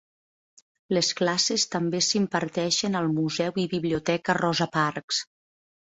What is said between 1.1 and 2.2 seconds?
classes també